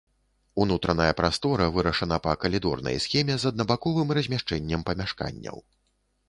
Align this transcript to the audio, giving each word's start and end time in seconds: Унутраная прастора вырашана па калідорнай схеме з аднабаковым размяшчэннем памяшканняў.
Унутраная 0.63 1.09
прастора 1.19 1.67
вырашана 1.75 2.17
па 2.27 2.33
калідорнай 2.45 2.97
схеме 3.05 3.37
з 3.45 3.53
аднабаковым 3.53 4.15
размяшчэннем 4.19 4.81
памяшканняў. 4.91 5.63